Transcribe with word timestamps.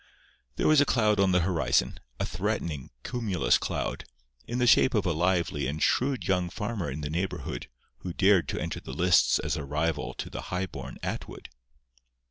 There 0.55 0.67
was 0.67 0.81
a 0.81 0.85
cloud 0.85 1.19
on 1.19 1.31
the 1.31 1.41
horizon, 1.41 1.99
a 2.19 2.25
threatening, 2.25 2.89
cumulus 3.03 3.59
cloud, 3.59 4.03
in 4.47 4.57
the 4.57 4.65
shape 4.65 4.95
of 4.95 5.05
a 5.05 5.13
lively 5.13 5.67
and 5.67 5.79
shrewd 5.79 6.27
young 6.27 6.49
farmer 6.49 6.89
in 6.89 7.01
the 7.01 7.09
neighbourhood 7.11 7.67
who 7.99 8.11
dared 8.11 8.47
to 8.47 8.59
enter 8.59 8.79
the 8.79 8.93
lists 8.93 9.37
as 9.37 9.55
a 9.57 9.63
rival 9.63 10.15
to 10.15 10.31
the 10.31 10.41
high 10.49 10.65
born 10.65 10.97
Atwood. 11.03 11.49